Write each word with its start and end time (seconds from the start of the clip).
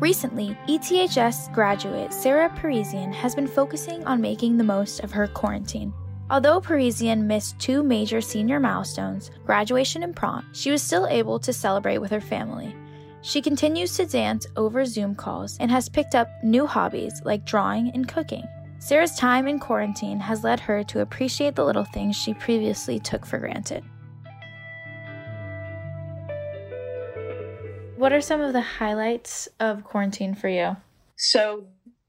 Recently, 0.00 0.56
ETHS 0.68 1.52
graduate 1.52 2.12
Sarah 2.12 2.50
Parisien 2.50 3.12
has 3.12 3.34
been 3.34 3.48
focusing 3.48 4.04
on 4.04 4.20
making 4.20 4.56
the 4.56 4.62
most 4.62 5.00
of 5.00 5.10
her 5.10 5.26
quarantine. 5.26 5.92
Although 6.30 6.60
Parisien 6.60 7.22
missed 7.22 7.58
two 7.58 7.82
major 7.82 8.20
senior 8.20 8.60
milestones, 8.60 9.32
graduation 9.44 10.04
and 10.04 10.14
prom, 10.14 10.46
she 10.52 10.70
was 10.70 10.82
still 10.82 11.08
able 11.08 11.40
to 11.40 11.52
celebrate 11.52 11.98
with 11.98 12.12
her 12.12 12.20
family. 12.20 12.76
She 13.22 13.42
continues 13.42 13.96
to 13.96 14.06
dance 14.06 14.46
over 14.56 14.84
Zoom 14.84 15.16
calls 15.16 15.56
and 15.58 15.68
has 15.68 15.88
picked 15.88 16.14
up 16.14 16.28
new 16.44 16.64
hobbies 16.64 17.20
like 17.24 17.44
drawing 17.44 17.90
and 17.92 18.06
cooking. 18.06 18.44
Sarah's 18.78 19.16
time 19.16 19.48
in 19.48 19.58
quarantine 19.58 20.20
has 20.20 20.44
led 20.44 20.60
her 20.60 20.84
to 20.84 21.00
appreciate 21.00 21.56
the 21.56 21.64
little 21.64 21.84
things 21.84 22.14
she 22.14 22.34
previously 22.34 23.00
took 23.00 23.26
for 23.26 23.38
granted. 23.38 23.82
What 27.98 28.12
are 28.12 28.20
some 28.20 28.40
of 28.40 28.52
the 28.52 28.60
highlights 28.60 29.48
of 29.58 29.82
quarantine 29.82 30.36
for 30.36 30.48
you? 30.48 30.76
So, 31.16 31.66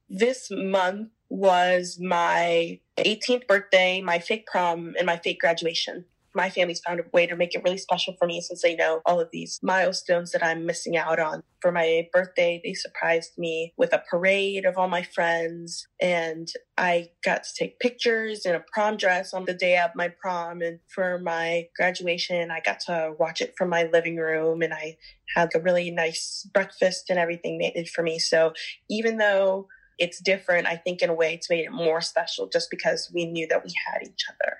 this 0.08 0.50
month 0.52 1.10
was 1.30 1.98
my 2.00 2.80
18th 3.00 3.48
birthday, 3.48 4.00
my 4.00 4.20
fake 4.20 4.46
prom, 4.46 4.94
and 5.00 5.08
my 5.08 5.18
fake 5.18 5.40
graduation 5.40 6.06
my 6.36 6.50
family's 6.50 6.82
found 6.82 7.00
a 7.00 7.04
way 7.14 7.28
to 7.28 7.36
make 7.36 7.56
it 7.56 7.64
really 7.64 7.78
special 7.78 8.16
for 8.18 8.28
me 8.28 8.42
since 8.42 8.62
they 8.62 8.76
know 8.76 9.02
all 9.06 9.20
of 9.20 9.30
these 9.32 9.60
milestones 9.62 10.32
that 10.32 10.44
I'm 10.44 10.66
missing 10.66 10.98
out 10.98 11.20
on. 11.20 11.44
For 11.62 11.72
my 11.72 12.08
birthday, 12.14 12.62
they 12.64 12.74
surprised 12.74 13.38
me 13.38 13.74
with 13.78 13.94
a 13.94 14.04
parade 14.10 14.66
of 14.66 14.78
all 14.78 14.88
my 14.88 15.04
friends, 15.04 15.88
and 16.02 16.48
I 16.78 17.10
got 17.24 17.44
to 17.44 17.50
take 17.58 17.80
pictures 17.80 18.46
in 18.46 18.56
a 18.56 18.64
prom 18.74 18.98
dress 18.98 19.34
on 19.34 19.46
the 19.46 19.54
day 19.54 19.78
of 19.78 19.92
my 19.96 20.10
prom. 20.22 20.62
And 20.62 20.80
for 20.88 21.20
my 21.20 21.68
graduation, 21.76 22.52
I 22.52 22.62
got 22.62 22.80
to 22.88 23.14
watch 23.20 23.42
it 23.42 23.56
from 23.58 23.70
my 23.70 23.90
living 23.92 24.18
room, 24.18 24.62
and 24.62 24.74
I 24.74 24.98
had 25.36 25.50
a 25.56 25.60
really 25.60 25.92
nice 25.92 26.48
breakfast 26.54 27.10
and 27.10 27.20
everything 27.20 27.58
made 27.58 27.90
for 27.90 28.04
me. 28.04 28.20
So 28.20 28.54
even 28.90 29.18
though 29.18 29.68
it's 29.98 30.22
different, 30.22 30.68
I 30.68 30.78
think 30.78 31.02
in 31.02 31.10
a 31.10 31.14
way 31.14 31.34
it's 31.34 31.50
made 31.50 31.66
it 31.66 31.72
more 31.72 32.02
special 32.02 32.48
just 32.48 32.70
because 32.72 33.12
we 33.14 33.26
knew 33.26 33.48
that 33.48 33.64
we 33.64 33.72
had 33.86 34.02
each 34.04 34.26
other. 34.30 34.58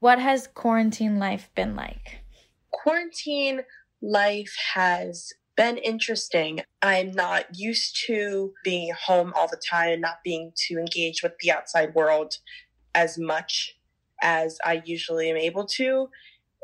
What 0.00 0.18
has 0.18 0.46
quarantine 0.46 1.18
life 1.18 1.50
been 1.54 1.76
like? 1.76 2.24
Quarantine 2.72 3.60
life 4.00 4.56
has 4.72 5.34
been 5.58 5.76
interesting. 5.76 6.62
I'm 6.80 7.10
not 7.12 7.44
used 7.54 8.02
to 8.06 8.54
being 8.64 8.94
home 8.98 9.34
all 9.36 9.46
the 9.46 9.60
time 9.70 9.90
and 9.90 10.00
not 10.00 10.24
being 10.24 10.52
to 10.68 10.78
engage 10.78 11.22
with 11.22 11.32
the 11.40 11.52
outside 11.52 11.94
world 11.94 12.38
as 12.94 13.18
much 13.18 13.76
as 14.22 14.58
I 14.64 14.80
usually 14.86 15.28
am 15.28 15.36
able 15.36 15.66
to 15.66 16.08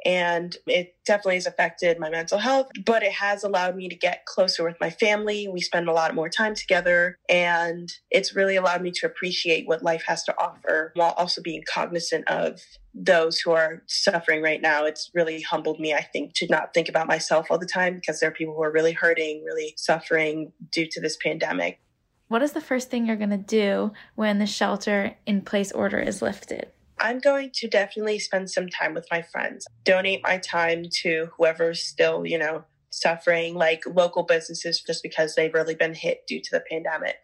and 0.06 0.56
it 0.68 0.94
definitely 1.04 1.34
has 1.34 1.46
affected 1.46 1.98
my 1.98 2.08
mental 2.08 2.38
health, 2.38 2.68
but 2.84 3.02
it 3.02 3.10
has 3.10 3.42
allowed 3.42 3.74
me 3.74 3.88
to 3.88 3.96
get 3.96 4.24
closer 4.24 4.62
with 4.62 4.76
my 4.80 4.88
family. 4.88 5.48
We 5.48 5.60
spend 5.60 5.88
a 5.88 5.92
lot 5.92 6.14
more 6.14 6.28
time 6.28 6.54
together, 6.54 7.18
and 7.28 7.92
it's 8.08 8.36
really 8.36 8.54
allowed 8.54 8.82
me 8.82 8.92
to 8.92 9.06
appreciate 9.06 9.66
what 9.66 9.82
life 9.82 10.04
has 10.06 10.22
to 10.24 10.34
offer 10.38 10.92
while 10.94 11.12
also 11.16 11.42
being 11.42 11.64
cognizant 11.68 12.28
of 12.28 12.60
those 12.94 13.40
who 13.40 13.50
are 13.50 13.82
suffering 13.86 14.42
right 14.42 14.62
now. 14.62 14.84
It's 14.84 15.10
really 15.12 15.42
humbled 15.42 15.80
me, 15.80 15.92
I 15.92 16.02
think, 16.02 16.34
to 16.34 16.46
not 16.46 16.72
think 16.72 16.88
about 16.88 17.08
myself 17.08 17.48
all 17.50 17.58
the 17.58 17.66
time 17.66 17.96
because 17.96 18.20
there 18.20 18.28
are 18.28 18.32
people 18.32 18.54
who 18.54 18.62
are 18.62 18.72
really 18.72 18.92
hurting, 18.92 19.42
really 19.44 19.74
suffering 19.76 20.52
due 20.70 20.86
to 20.92 21.00
this 21.00 21.18
pandemic. 21.20 21.80
What 22.28 22.42
is 22.42 22.52
the 22.52 22.60
first 22.60 22.90
thing 22.90 23.06
you're 23.06 23.16
going 23.16 23.30
to 23.30 23.36
do 23.36 23.92
when 24.14 24.38
the 24.38 24.46
shelter 24.46 25.16
in 25.26 25.42
place 25.42 25.72
order 25.72 25.98
is 25.98 26.22
lifted? 26.22 26.70
I'm 26.98 27.18
going 27.18 27.50
to 27.54 27.68
definitely 27.68 28.18
spend 28.18 28.50
some 28.50 28.68
time 28.68 28.94
with 28.94 29.06
my 29.10 29.22
friends, 29.22 29.66
donate 29.84 30.22
my 30.22 30.38
time 30.38 30.84
to 31.02 31.28
whoever's 31.36 31.82
still, 31.82 32.26
you 32.26 32.38
know, 32.38 32.64
suffering, 32.90 33.54
like 33.54 33.82
local 33.86 34.22
businesses, 34.22 34.80
just 34.80 35.02
because 35.02 35.34
they've 35.34 35.52
really 35.52 35.74
been 35.74 35.94
hit 35.94 36.26
due 36.26 36.40
to 36.40 36.50
the 36.52 36.64
pandemic. 36.70 37.16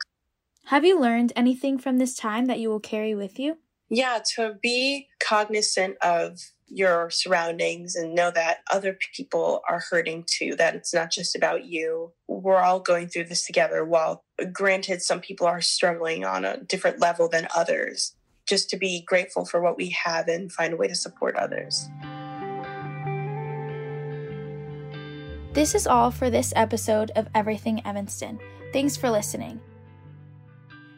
Have 0.66 0.84
you 0.84 1.00
learned 1.00 1.32
anything 1.34 1.78
from 1.78 1.98
this 1.98 2.14
time 2.14 2.46
that 2.46 2.60
you 2.60 2.68
will 2.68 2.80
carry 2.80 3.14
with 3.14 3.38
you? 3.38 3.58
Yeah, 3.88 4.20
to 4.36 4.54
be 4.62 5.08
cognizant 5.22 5.96
of 6.02 6.38
your 6.66 7.10
surroundings 7.10 7.94
and 7.94 8.14
know 8.14 8.30
that 8.30 8.60
other 8.70 8.96
people 9.14 9.60
are 9.68 9.82
hurting 9.90 10.24
too, 10.26 10.54
that 10.56 10.74
it's 10.74 10.94
not 10.94 11.10
just 11.10 11.36
about 11.36 11.66
you. 11.66 12.12
We're 12.26 12.62
all 12.62 12.80
going 12.80 13.08
through 13.08 13.24
this 13.24 13.44
together. 13.44 13.84
While 13.84 14.24
granted, 14.52 15.02
some 15.02 15.20
people 15.20 15.46
are 15.46 15.60
struggling 15.60 16.24
on 16.24 16.46
a 16.46 16.56
different 16.56 17.00
level 17.00 17.28
than 17.28 17.48
others, 17.54 18.14
just 18.46 18.70
to 18.70 18.76
be 18.76 19.02
grateful 19.02 19.44
for 19.44 19.60
what 19.60 19.76
we 19.76 19.90
have 19.90 20.28
and 20.28 20.52
find 20.52 20.72
a 20.72 20.76
way 20.76 20.88
to 20.88 20.94
support 20.94 21.36
others. 21.36 21.88
This 25.52 25.74
is 25.74 25.86
all 25.86 26.10
for 26.10 26.30
this 26.30 26.52
episode 26.56 27.10
of 27.14 27.28
Everything 27.34 27.84
Evanston. 27.86 28.38
Thanks 28.72 28.96
for 28.96 29.10
listening. 29.10 29.60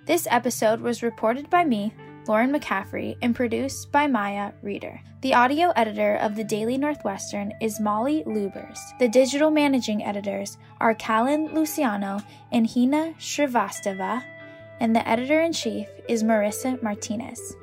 This 0.06 0.28
episode 0.30 0.80
was 0.80 1.02
reported 1.02 1.50
by 1.50 1.64
me, 1.64 1.92
Lauren 2.28 2.52
McCaffrey, 2.52 3.16
and 3.20 3.34
produced 3.34 3.90
by 3.90 4.06
Maya 4.06 4.52
Reeder. 4.62 5.00
The 5.22 5.34
audio 5.34 5.70
editor 5.76 6.16
of 6.16 6.36
the 6.36 6.44
Daily 6.44 6.78
Northwestern 6.78 7.52
is 7.60 7.80
Molly 7.80 8.22
Lubers. 8.24 8.78
The 8.98 9.08
digital 9.08 9.50
managing 9.50 10.04
editors 10.04 10.56
are 10.80 10.94
Callan 10.94 11.54
Luciano 11.54 12.20
and 12.52 12.70
Hina 12.70 13.14
Shrivastava 13.18 14.22
and 14.80 14.94
the 14.94 15.06
editor 15.08 15.40
in 15.40 15.52
chief 15.52 15.88
is 16.08 16.22
Marissa 16.22 16.82
Martinez. 16.82 17.56